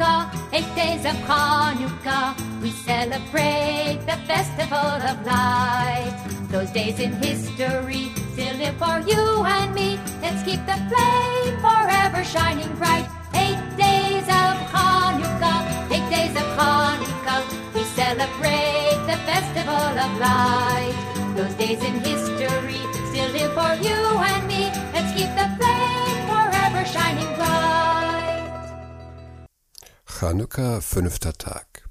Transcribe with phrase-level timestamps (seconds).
[0.00, 6.16] Hanukkah, eight days of Hanukkah, we celebrate the festival of light.
[6.48, 10.00] Those days in history still live for you and me.
[10.22, 13.06] Let's keep the flame forever shining bright.
[13.34, 17.44] Eight days of Hanukkah, eight days of Hanukkah,
[17.74, 20.96] we celebrate the festival of light.
[21.36, 22.80] Those days in history
[23.12, 24.00] still live for you
[24.32, 24.72] and me.
[24.96, 25.99] Let's keep the flame
[30.20, 31.88] Chanukka, fünfter Tag.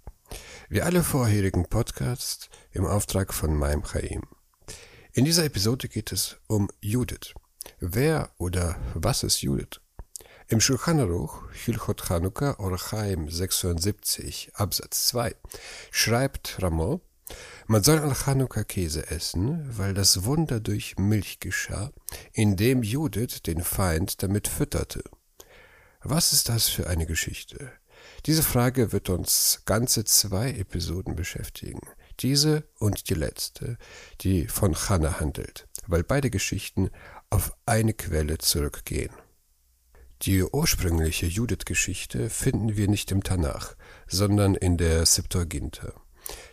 [0.70, 4.22] Wie alle vorherigen Podcasts im Auftrag von Maim Chaim.
[5.14, 7.34] In dieser Episode geht es um Judith.
[7.80, 9.82] Wer oder was ist Judith?
[10.48, 15.34] Im Shulchan Aruch, Hilchot Chanukka, Orchaim 76, Absatz 2,
[15.90, 17.02] schreibt Ramo,
[17.66, 21.90] man soll an Chanukka Käse essen, weil das Wunder durch Milch geschah,
[22.34, 25.02] indem Judith den Feind damit fütterte.
[26.04, 27.72] Was ist das für eine Geschichte?
[28.26, 31.82] Diese Frage wird uns ganze zwei Episoden beschäftigen.
[32.20, 33.78] Diese und die letzte,
[34.22, 36.90] die von Channa handelt, weil beide Geschichten
[37.30, 39.12] auf eine Quelle zurückgehen.
[40.24, 45.94] Die ursprüngliche Judith-Geschichte finden wir nicht im Tanach, sondern in der Septuaginta.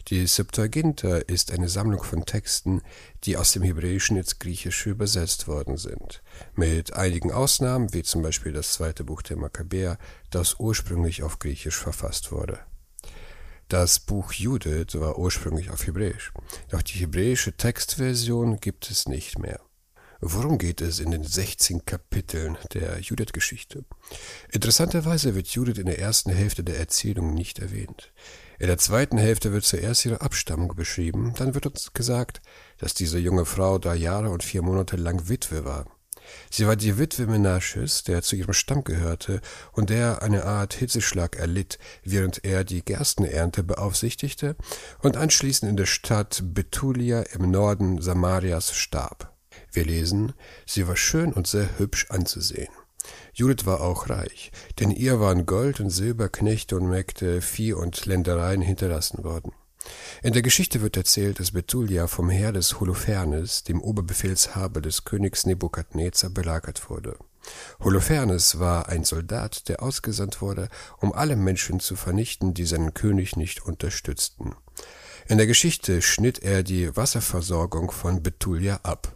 [0.08, 2.82] Die Septuaginta ist eine Sammlung von Texten,
[3.24, 6.22] die aus dem Hebräischen ins Griechische übersetzt worden sind,
[6.54, 9.98] mit einigen Ausnahmen, wie zum Beispiel das zweite Buch der Makkabäer,
[10.30, 12.60] das ursprünglich auf Griechisch verfasst wurde.
[13.68, 16.32] Das Buch Judith war ursprünglich auf Hebräisch,
[16.68, 19.60] doch die hebräische Textversion gibt es nicht mehr.
[20.20, 23.84] Worum geht es in den 16 Kapiteln der Judith-Geschichte?
[24.50, 28.12] Interessanterweise wird Judith in der ersten Hälfte der Erzählung nicht erwähnt.
[28.58, 32.40] In der zweiten Hälfte wird zuerst ihre Abstammung beschrieben, dann wird uns gesagt,
[32.78, 35.86] dass diese junge Frau drei Jahre und vier Monate lang Witwe war.
[36.50, 39.40] Sie war die Witwe Menasches, der zu ihrem Stamm gehörte
[39.72, 44.56] und der eine Art Hitzeschlag erlitt, während er die Gerstenernte beaufsichtigte
[45.00, 49.36] und anschließend in der Stadt Betulia im Norden Samarias starb.
[49.72, 50.32] Wir lesen,
[50.66, 52.72] sie war schön und sehr hübsch anzusehen.
[53.32, 54.50] Judith war auch reich,
[54.80, 59.52] denn ihr waren Gold und Silber, Knechte und Mägde, Vieh und Ländereien hinterlassen worden.
[60.22, 65.46] In der Geschichte wird erzählt, dass Betulia vom Heer des Holofernes, dem Oberbefehlshaber des Königs
[65.46, 67.16] Nebukadnezar, belagert wurde.
[67.80, 70.68] Holofernes war ein Soldat, der ausgesandt wurde,
[70.98, 74.54] um alle Menschen zu vernichten, die seinen König nicht unterstützten.
[75.28, 79.15] In der Geschichte schnitt er die Wasserversorgung von Betulia ab.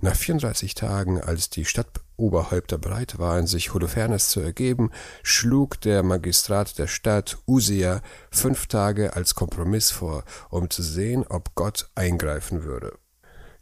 [0.00, 4.90] Nach 34 Tagen, als die Stadtoberhäupter bereit waren, sich Holofernes zu ergeben,
[5.22, 11.54] schlug der Magistrat der Stadt Usia fünf Tage als Kompromiss vor, um zu sehen, ob
[11.54, 12.98] Gott eingreifen würde.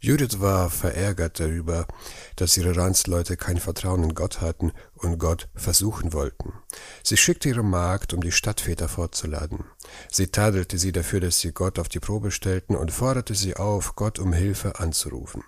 [0.05, 1.87] Judith war verärgert darüber,
[2.35, 6.53] dass ihre Landsleute kein Vertrauen in Gott hatten und Gott versuchen wollten.
[7.01, 9.63] Sie schickte ihre Magd, um die Stadtväter vorzuladen.
[10.11, 13.95] Sie tadelte sie dafür, dass sie Gott auf die Probe stellten und forderte sie auf,
[13.95, 15.43] Gott um Hilfe anzurufen.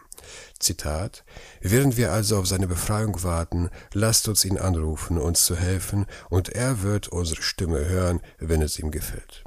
[0.59, 1.23] Zitat
[1.61, 6.49] Während wir also auf seine Befreiung warten, lasst uns ihn anrufen, uns zu helfen, und
[6.49, 9.43] er wird unsere Stimme hören, wenn es ihm gefällt.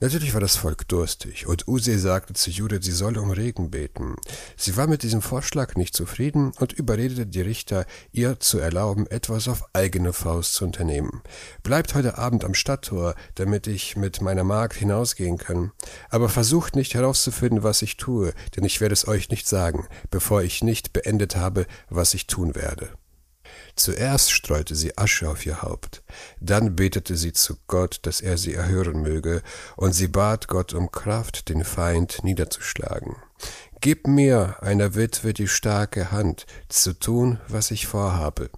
[0.00, 4.16] Natürlich war das Volk durstig, und Use sagte zu Judith, sie solle um Regen beten.
[4.56, 9.48] Sie war mit diesem Vorschlag nicht zufrieden und überredete die Richter, ihr zu erlauben, etwas
[9.48, 11.22] auf eigene Faust zu unternehmen.
[11.62, 15.72] Bleibt heute Abend am Stadttor, damit ich mit meiner Magd hinausgehen kann.
[16.10, 20.42] Aber versucht nicht herauszufinden, was ich tue, denn ich werde es euch nicht sagen, bevor
[20.42, 22.90] ich nicht beendet habe, was ich tun werde.
[23.76, 26.04] Zuerst streute sie Asche auf ihr Haupt,
[26.40, 29.42] dann betete sie zu Gott, dass er sie erhören möge,
[29.76, 33.16] und sie bat Gott um Kraft, den Feind niederzuschlagen.
[33.80, 38.48] Gib mir, einer Witwe, die starke Hand, zu tun, was ich vorhabe.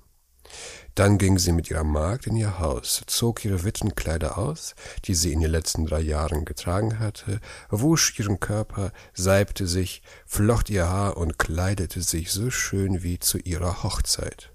[0.94, 4.75] Dann ging sie mit ihrer Magd in ihr Haus, zog ihre Witwenkleider aus,
[5.05, 10.71] die sie in den letzten drei Jahren getragen hatte, wusch ihren Körper, salbte sich, flocht
[10.71, 14.53] ihr Haar und kleidete sich so schön wie zu ihrer Hochzeit.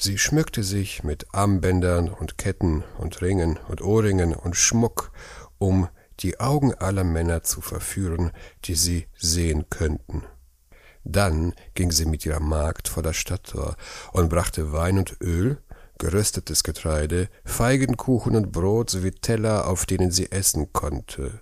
[0.00, 5.10] Sie schmückte sich mit Armbändern und Ketten und Ringen und Ohrringen und Schmuck,
[5.58, 5.88] um
[6.20, 8.30] die Augen aller Männer zu verführen,
[8.64, 10.22] die sie sehen könnten.
[11.02, 13.74] Dann ging sie mit ihrer Magd vor das Stadttor
[14.12, 15.58] und brachte Wein und Öl,
[15.98, 21.40] geröstetes Getreide, Feigenkuchen und Brot sowie Teller, auf denen sie essen konnte.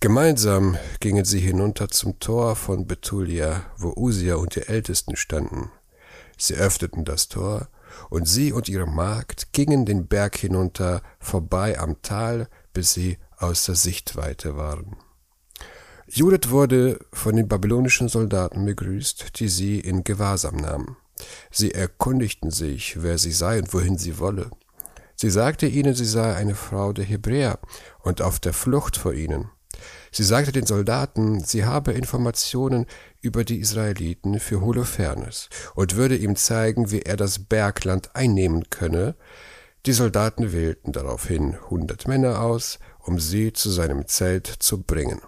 [0.00, 5.70] Gemeinsam gingen sie hinunter zum Tor von Betulia, wo Usia und die Ältesten standen.
[6.36, 7.68] Sie öffneten das Tor,
[8.08, 13.74] und sie und ihre Magd gingen den Berg hinunter, vorbei am Tal, bis sie außer
[13.74, 14.96] Sichtweite waren.
[16.06, 20.96] Judith wurde von den babylonischen Soldaten begrüßt, die sie in Gewahrsam nahmen.
[21.50, 24.50] Sie erkundigten sich, wer sie sei und wohin sie wolle.
[25.14, 27.58] Sie sagte ihnen, sie sei eine Frau der Hebräer
[28.00, 29.50] und auf der Flucht vor ihnen.
[30.10, 32.86] Sie sagte den Soldaten, sie habe Informationen
[33.22, 39.14] über die Israeliten für Holofernes und würde ihm zeigen, wie er das Bergland einnehmen könne.
[39.86, 45.20] Die Soldaten wählten daraufhin hundert Männer aus, um sie zu seinem Zelt zu bringen.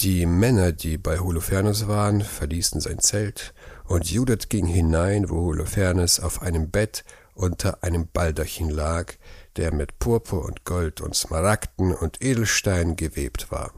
[0.00, 3.52] Die Männer, die bei Holofernes waren, verließen sein Zelt,
[3.84, 7.04] und Judith ging hinein, wo Holofernes auf einem Bett
[7.34, 9.14] unter einem Baldachin lag,
[9.56, 13.72] der mit Purpur und Gold und Smaragden und Edelsteinen gewebt war.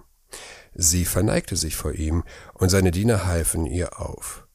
[0.75, 2.25] Sie verneigte sich vor ihm,
[2.55, 4.47] und seine Diener halfen ihr auf.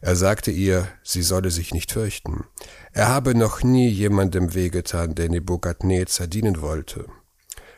[0.00, 2.44] Er sagte ihr, sie solle sich nicht fürchten.
[2.92, 7.06] Er habe noch nie jemandem wehgetan, der Nebukadnezar dienen wollte.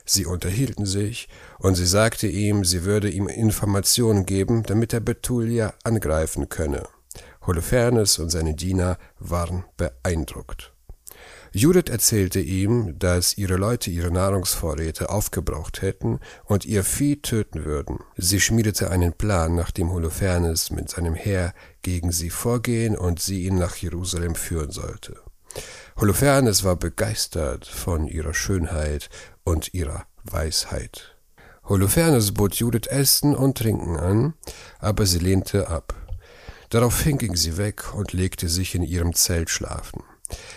[0.05, 1.29] Sie unterhielten sich,
[1.59, 6.83] und sie sagte ihm, sie würde ihm Informationen geben, damit er Betulia angreifen könne.
[7.47, 10.75] Holofernes und seine Diener waren beeindruckt.
[11.53, 17.99] Judith erzählte ihm, dass ihre Leute ihre Nahrungsvorräte aufgebraucht hätten und ihr Vieh töten würden.
[18.17, 21.53] Sie schmiedete einen Plan, nachdem Holofernes mit seinem Heer
[21.83, 25.17] gegen sie vorgehen und sie ihn nach Jerusalem führen sollte.
[25.97, 29.11] Holofernes war begeistert von ihrer Schönheit
[29.43, 31.17] und ihrer Weisheit.
[31.65, 34.35] Holofernes bot Judith Essen und Trinken an,
[34.79, 35.95] aber sie lehnte ab.
[36.69, 40.05] Daraufhin ging sie weg und legte sich in ihrem Zelt schlafen.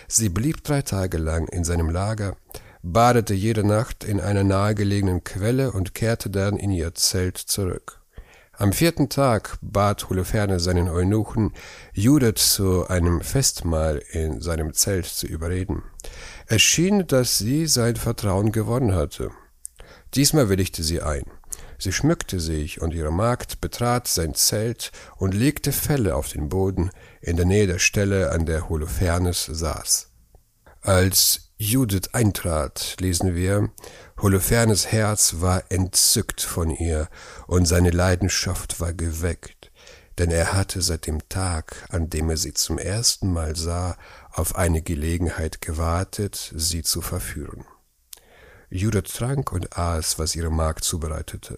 [0.08, 2.36] Sie blieb drei Tage lang in seinem Lager,
[2.82, 8.00] badete jede Nacht in einer nahegelegenen Quelle und kehrte dann in ihr Zelt zurück.
[8.56, 11.52] Am vierten Tag bat Holofernes seinen Eunuchen,
[11.92, 15.82] Judith zu einem Festmahl in seinem Zelt zu überreden.
[16.46, 19.30] Es schien, dass sie sein Vertrauen gewonnen hatte.
[20.14, 21.24] Diesmal willigte sie ein.
[21.78, 26.90] Sie schmückte sich, und ihre Magd betrat sein Zelt und legte Felle auf den Boden
[27.20, 30.10] in der Nähe der Stelle, an der Holofernes saß.
[30.80, 33.70] Als Judith eintrat, lesen wir,
[34.20, 37.08] Holofernes Herz war entzückt von ihr,
[37.46, 39.70] und seine Leidenschaft war geweckt,
[40.18, 43.96] denn er hatte seit dem Tag, an dem er sie zum ersten Mal sah,
[44.30, 47.64] auf eine Gelegenheit gewartet, sie zu verführen.
[48.70, 51.56] Judith trank und aß, was ihre Magd zubereitete.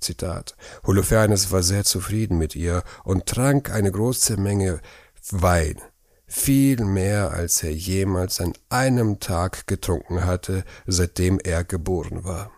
[0.00, 0.56] Zitat.
[0.84, 4.80] Holofernes war sehr zufrieden mit ihr und trank eine große Menge
[5.30, 5.80] Wein,
[6.26, 12.50] viel mehr als er jemals an einem Tag getrunken hatte, seitdem er geboren war.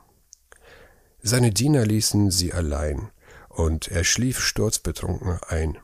[1.22, 3.10] Seine Diener ließen sie allein,
[3.48, 5.78] und er schlief sturzbetrunken ein.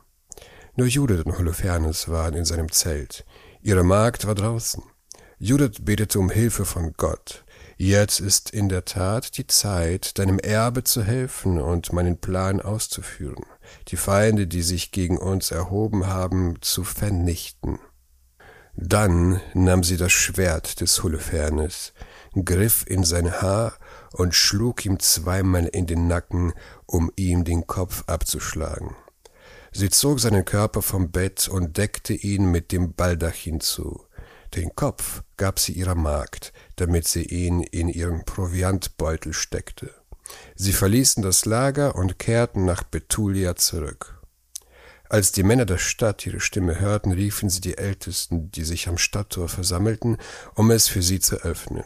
[0.75, 3.25] Nur Judith und Holofernes waren in seinem Zelt.
[3.61, 4.83] Ihre Magd war draußen.
[5.37, 7.40] Judith betete um Hilfe von Gott.
[7.83, 13.43] Jetzt ist in der Tat die Zeit, deinem Erbe zu helfen und meinen Plan auszuführen,
[13.87, 17.79] die Feinde, die sich gegen uns erhoben haben, zu vernichten.
[18.75, 21.93] Dann nahm sie das Schwert des Holofernes,
[22.45, 23.73] griff in sein Haar
[24.11, 26.53] und schlug ihm zweimal in den Nacken,
[26.85, 28.95] um ihm den Kopf abzuschlagen.
[29.71, 34.05] Sie zog seinen Körper vom Bett und deckte ihn mit dem Baldachin zu.
[34.53, 36.51] Den Kopf gab sie ihrer Magd,
[36.81, 39.91] damit sie ihn in ihren Proviantbeutel steckte.
[40.55, 44.19] Sie verließen das Lager und kehrten nach Betulia zurück.
[45.07, 48.97] Als die Männer der Stadt ihre Stimme hörten, riefen sie die Ältesten, die sich am
[48.97, 50.17] Stadttor versammelten,
[50.55, 51.83] um es für sie zu öffnen.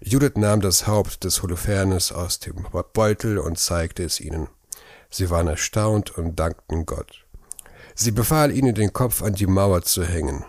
[0.00, 4.48] Judith nahm das Haupt des Holofernes aus dem Beutel und zeigte es ihnen.
[5.10, 7.26] Sie waren erstaunt und dankten Gott.
[7.94, 10.46] Sie befahl ihnen, den Kopf an die Mauer zu hängen.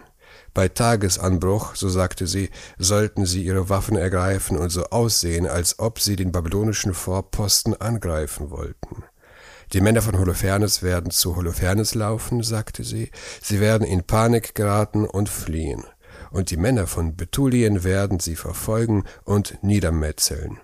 [0.55, 6.00] Bei Tagesanbruch, so sagte sie, sollten sie ihre Waffen ergreifen und so aussehen, als ob
[6.00, 9.03] sie den babylonischen Vorposten angreifen wollten.
[9.74, 15.03] Die Männer von Holofernes werden zu Holofernes laufen, sagte sie, sie werden in Panik geraten
[15.03, 15.83] und fliehen,
[16.31, 20.62] und die Männer von Betulien werden sie verfolgen und niedermetzeln.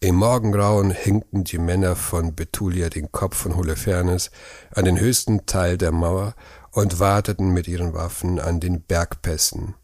[0.00, 4.30] Im Morgengrauen hängten die Männer von Betulia den Kopf von Holofernes
[4.74, 6.34] an den höchsten Teil der Mauer
[6.76, 9.74] und warteten mit ihren Waffen an den Bergpässen.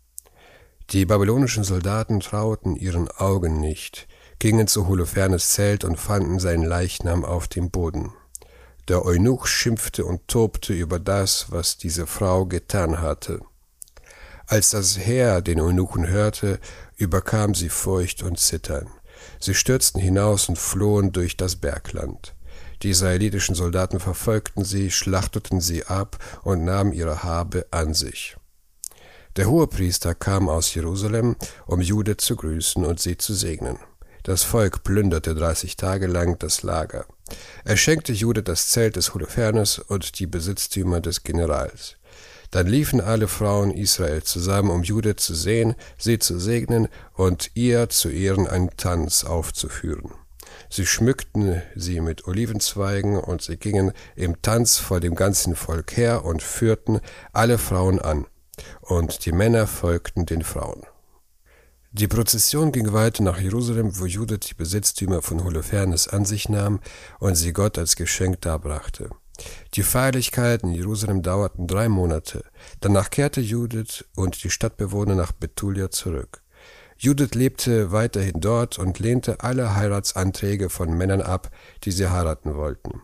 [0.91, 4.07] Die babylonischen Soldaten trauten ihren Augen nicht,
[4.39, 8.13] gingen zu Holofernes Zelt und fanden seinen Leichnam auf dem Boden.
[8.89, 13.41] Der Eunuch schimpfte und tobte über das, was diese Frau getan hatte.
[14.47, 16.61] Als das Heer den Eunuchen hörte,
[16.99, 18.91] überkam sie Furcht und Zittern.
[19.41, 22.35] Sie stürzten hinaus und flohen durch das Bergland.
[22.83, 28.37] Die israelitischen Soldaten verfolgten sie, schlachteten sie ab und nahmen ihre Habe an sich.
[29.37, 31.37] Der Hohepriester kam aus Jerusalem,
[31.67, 33.79] um Jude zu grüßen und sie zu segnen.
[34.25, 37.07] Das Volk plünderte dreißig Tage lang das Lager.
[37.65, 41.97] Er schenkte Jude das Zelt des Holofernes und die Besitztümer des Generals.
[42.51, 47.89] Dann liefen alle Frauen Israel zusammen, um Judith zu sehen, sie zu segnen und ihr
[47.89, 50.13] zu Ehren einen Tanz aufzuführen.
[50.69, 56.25] Sie schmückten sie mit Olivenzweigen und sie gingen im Tanz vor dem ganzen Volk her
[56.25, 57.01] und führten
[57.33, 58.27] alle Frauen an,
[58.81, 60.83] und die Männer folgten den Frauen.
[61.95, 66.81] Die Prozession ging weiter nach Jerusalem, wo Judith die Besitztümer von Holofernes an sich nahm
[67.19, 69.11] und sie Gott als Geschenk darbrachte.
[69.75, 72.45] Die Feierlichkeiten in Jerusalem dauerten drei Monate.
[72.81, 76.42] Danach kehrte Judith und die Stadtbewohner nach Betulia zurück.
[77.03, 81.51] Judith lebte weiterhin dort und lehnte alle Heiratsanträge von Männern ab,
[81.83, 83.03] die sie heiraten wollten.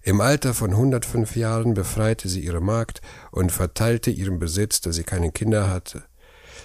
[0.00, 3.00] Im Alter von 105 Jahren befreite sie ihre Magd
[3.32, 6.04] und verteilte ihren Besitz, da sie keine Kinder hatte.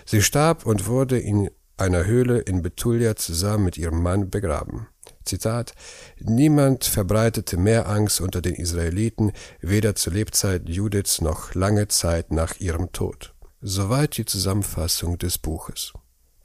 [0.06, 4.86] Sie starb und wurde in einer Höhle in Betulia zusammen mit ihrem Mann begraben.
[5.26, 5.74] Zitat,
[6.20, 9.32] Niemand verbreitete mehr Angst unter den Israeliten,
[9.62, 13.34] weder zur Lebzeit Judiths noch lange Zeit nach ihrem Tod.
[13.62, 15.94] Soweit die Zusammenfassung des Buches.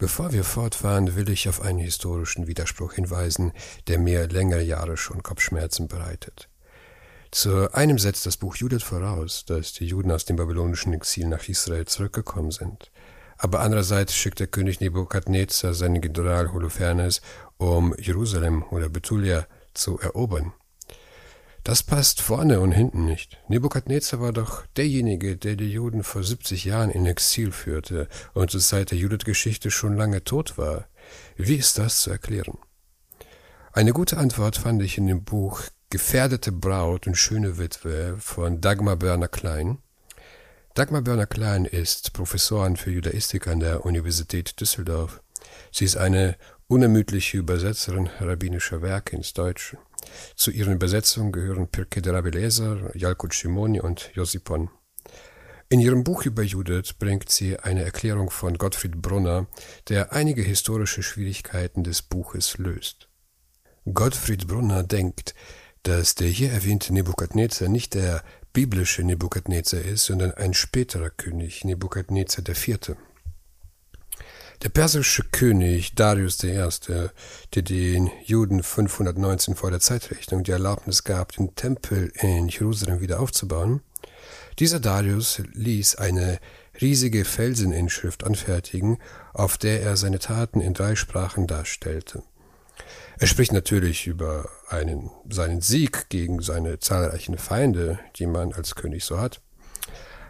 [0.02, 3.52] Bevor wir fortfahren, will ich auf einen historischen Widerspruch hinweisen,
[3.86, 6.48] der mir längere Jahre schon Kopfschmerzen bereitet.
[7.30, 11.48] Zu einem setzt das Buch Judith voraus, dass die Juden aus dem babylonischen Exil nach
[11.48, 12.90] Israel zurückgekommen sind.
[13.38, 17.22] Aber andererseits schickt der König Nebukadnezar seinen General Holofernes,
[17.56, 20.52] um Jerusalem oder Betulia zu erobern.
[21.64, 23.38] Das passt vorne und hinten nicht.
[23.48, 28.60] Nebukadnezar war doch derjenige, der die Juden vor 70 Jahren in Exil führte und zur
[28.60, 30.88] Zeit der Judith-Geschichte schon lange tot war.
[31.36, 32.58] Wie ist das zu erklären?
[33.72, 38.96] Eine gute Antwort fand ich in dem Buch Gefährdete Braut und schöne Witwe von Dagmar
[38.96, 39.78] Börner Klein.
[40.74, 45.22] Dagmar Börner-Klein ist Professorin für Judaistik an der Universität Düsseldorf.
[45.70, 49.76] Sie ist eine unermüdliche Übersetzerin rabbinischer Werke ins Deutsche.
[50.36, 54.70] Zu ihren Übersetzungen gehören Pirke de Rabbi Leser, Yalkut Shimoni und Josipon.
[55.68, 59.46] In ihrem Buch über Judith bringt sie eine Erklärung von Gottfried Brunner,
[59.88, 63.08] der einige historische Schwierigkeiten des Buches löst.
[63.92, 65.34] Gottfried Brunner denkt,
[65.82, 72.46] dass der hier erwähnte Nebukadnezar nicht der biblische Nebukadnezar ist, sondern ein späterer König, Nebukadnezar
[72.46, 72.96] IV.
[74.62, 81.32] Der persische König Darius I., der den Juden 519 vor der Zeitrechnung die Erlaubnis gab,
[81.32, 83.80] den Tempel in Jerusalem wieder aufzubauen,
[84.60, 86.38] dieser Darius ließ eine
[86.80, 88.98] riesige Felseninschrift anfertigen,
[89.34, 92.22] auf der er seine Taten in drei Sprachen darstellte.
[93.18, 99.04] Er spricht natürlich über einen, seinen Sieg gegen seine zahlreichen Feinde, die man als König
[99.04, 99.40] so hat.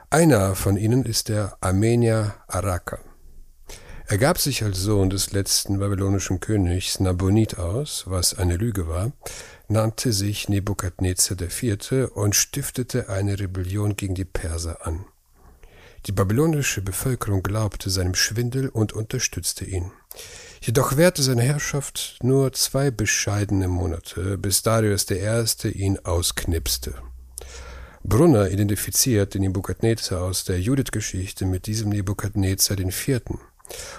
[0.08, 2.98] Einer von ihnen ist der Armenier Araka.
[4.08, 9.12] Er gab sich als Sohn des letzten babylonischen Königs Nabonid aus, was eine Lüge war,
[9.68, 12.10] nannte sich Nebukadnezar IV.
[12.14, 15.04] und stiftete eine Rebellion gegen die Perser an.
[16.06, 19.92] Die babylonische Bevölkerung glaubte seinem Schwindel und unterstützte ihn.
[20.60, 25.68] Jedoch währte seine Herrschaft nur zwei bescheidene Monate, bis Darius I.
[25.70, 26.94] ihn ausknipste.
[28.04, 33.22] Brunner identifiziert den Nebukadnezar aus der Judith-Geschichte mit diesem Nebukadnezar IV.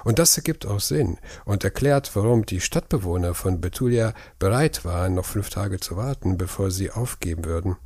[0.04, 5.26] Und das ergibt auch Sinn und erklärt, warum die Stadtbewohner von Betulia bereit waren, noch
[5.26, 7.78] fünf Tage zu warten, bevor sie aufgeben würden.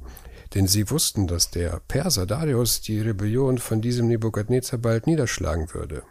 [0.53, 6.03] Denn sie wussten, dass der Perser Darius die Rebellion von diesem Nebukadnezar bald niederschlagen würde.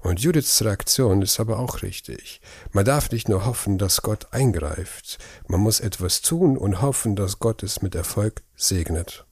[0.00, 2.40] Und Judiths Reaktion ist aber auch richtig.
[2.72, 7.38] Man darf nicht nur hoffen, dass Gott eingreift, man muss etwas tun und hoffen, dass
[7.38, 9.26] Gott es mit Erfolg segnet.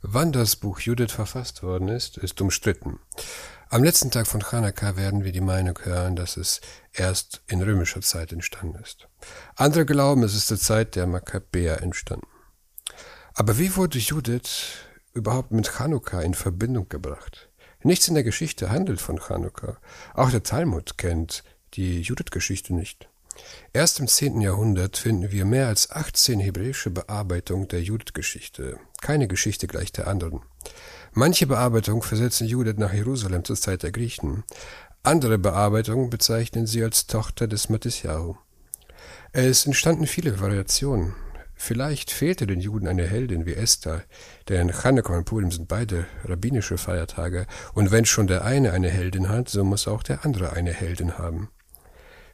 [0.00, 3.00] Wann das Buch Judith verfasst worden ist, ist umstritten.
[3.68, 6.60] Am letzten Tag von Chanukka werden wir die Meinung hören, dass es
[6.92, 9.08] erst in römischer Zeit entstanden ist.
[9.56, 12.28] Andere glauben, es ist zur Zeit der Makkabäer entstanden.
[13.34, 14.76] Aber wie wurde Judith
[15.14, 17.48] überhaupt mit Chanukka in Verbindung gebracht?
[17.82, 19.78] Nichts in der Geschichte handelt von Chanukka.
[20.14, 21.42] Auch der Talmud kennt
[21.74, 23.08] die Judith-Geschichte nicht.
[23.72, 24.40] Erst im 10.
[24.42, 28.78] Jahrhundert finden wir mehr als 18 hebräische Bearbeitungen der Judith-Geschichte.
[29.02, 30.42] Keine Geschichte gleich der anderen.
[31.18, 34.44] Manche Bearbeitungen versetzen Judith nach Jerusalem zur Zeit der Griechen.
[35.02, 38.36] Andere Bearbeitungen bezeichnen sie als Tochter des Mattisyahu.
[39.32, 41.14] Es entstanden viele Variationen.
[41.54, 44.04] Vielleicht fehlte den Juden eine Heldin wie Esther,
[44.50, 49.30] denn Chanukka und Purim sind beide rabbinische Feiertage, und wenn schon der eine eine Heldin
[49.30, 51.48] hat, so muss auch der andere eine Heldin haben.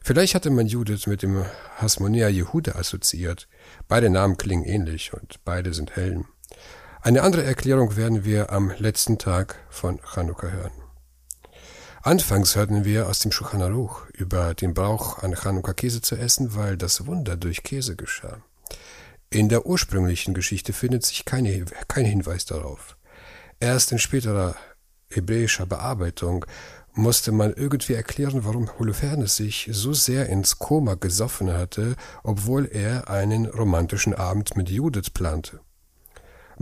[0.03, 1.45] Vielleicht hatte man Judith mit dem
[1.77, 3.47] Hasmonia Jehuda assoziiert.
[3.87, 6.25] Beide Namen klingen ähnlich und beide sind Helden.
[7.05, 10.71] Eine andere Erklärung werden wir am letzten Tag von Chanukka hören.
[12.01, 16.55] Anfangs hörten wir aus dem Shulchan Aruch über den Brauch an Chanukka Käse zu essen,
[16.55, 18.37] weil das Wunder durch Käse geschah.
[19.29, 22.95] In der ursprünglichen Geschichte findet sich keine, kein Hinweis darauf.
[23.59, 24.55] Erst in späterer
[25.09, 26.45] hebräischer Bearbeitung
[26.93, 33.09] musste man irgendwie erklären, warum Holofernes sich so sehr ins Koma gesoffen hatte, obwohl er
[33.09, 35.59] einen romantischen Abend mit Judith plante.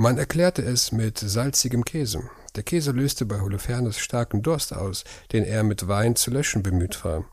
[0.01, 2.24] Man erklärte es mit salzigem Käse.
[2.55, 7.05] Der Käse löste bei Holofernes starken Durst aus, den er mit Wein zu löschen bemüht
[7.05, 7.25] war.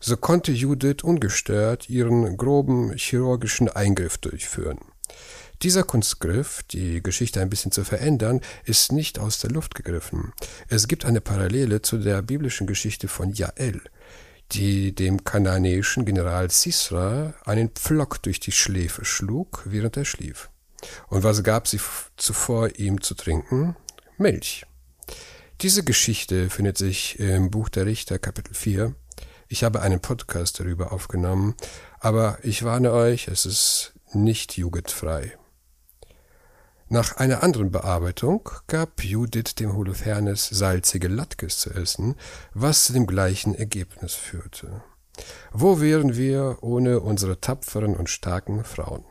[0.00, 4.80] So konnte Judith ungestört ihren groben chirurgischen Eingriff durchführen.
[5.62, 10.34] Dieser Kunstgriff, die Geschichte ein bisschen zu verändern, ist nicht aus der Luft gegriffen.
[10.68, 13.80] Es gibt eine Parallele zu der biblischen Geschichte von Jael,
[14.52, 20.50] die dem kananäischen General Sisra einen Pflock durch die Schläfe schlug, während er schlief.
[21.08, 21.80] Und was gab sie
[22.16, 23.76] zuvor ihm zu trinken?
[24.18, 24.66] Milch.
[25.60, 28.94] Diese Geschichte findet sich im Buch der Richter Kapitel 4.
[29.48, 31.54] Ich habe einen Podcast darüber aufgenommen,
[31.98, 35.36] aber ich warne euch, es ist nicht jugendfrei.
[36.88, 42.16] Nach einer anderen Bearbeitung gab Judith dem Holofernes salzige Latkes zu essen,
[42.52, 44.82] was zu dem gleichen Ergebnis führte.
[45.52, 49.04] Wo wären wir ohne unsere tapferen und starken Frauen?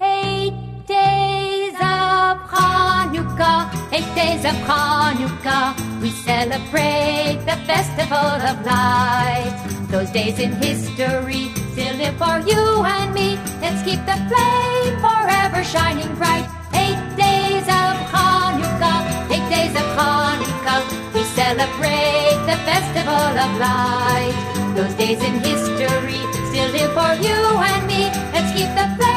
[0.00, 0.52] Eight
[0.88, 9.54] days of Hanukkah, eight days of Hanukkah, we celebrate the festival of light.
[9.88, 13.38] Those days in history still live for you and me.
[13.62, 16.50] Let's keep the flame forever shining bright.
[16.74, 20.82] Eight days of Hanukkah, eight days of Hanukkah,
[21.14, 24.34] we celebrate the festival of light.
[24.74, 26.31] Those days in history
[26.70, 27.38] live for you
[27.70, 28.10] and me.
[28.32, 29.11] Let's keep the flame